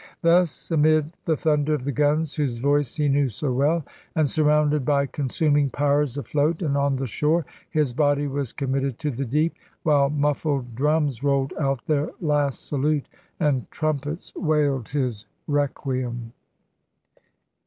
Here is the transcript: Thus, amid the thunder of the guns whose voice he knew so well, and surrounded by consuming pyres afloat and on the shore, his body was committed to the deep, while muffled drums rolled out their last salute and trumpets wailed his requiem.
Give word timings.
Thus, 0.23 0.71
amid 0.71 1.11
the 1.25 1.37
thunder 1.37 1.75
of 1.75 1.83
the 1.83 1.91
guns 1.91 2.33
whose 2.33 2.57
voice 2.57 2.95
he 2.95 3.07
knew 3.07 3.29
so 3.29 3.53
well, 3.53 3.85
and 4.15 4.27
surrounded 4.27 4.83
by 4.83 5.05
consuming 5.05 5.69
pyres 5.69 6.17
afloat 6.17 6.63
and 6.63 6.75
on 6.75 6.95
the 6.95 7.05
shore, 7.05 7.45
his 7.69 7.93
body 7.93 8.25
was 8.25 8.51
committed 8.51 8.97
to 8.97 9.11
the 9.11 9.25
deep, 9.25 9.53
while 9.83 10.09
muffled 10.09 10.73
drums 10.73 11.21
rolled 11.21 11.53
out 11.59 11.85
their 11.85 12.09
last 12.19 12.65
salute 12.65 13.07
and 13.39 13.69
trumpets 13.69 14.33
wailed 14.35 14.89
his 14.89 15.27
requiem. 15.45 16.33